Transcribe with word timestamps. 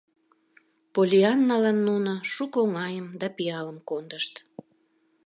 Поллианналан 0.93 1.77
нуно 1.87 2.13
шуко 2.31 2.57
оҥайым 2.65 3.07
да 3.21 3.27
пиалым 3.35 3.77
кондышт. 3.89 4.33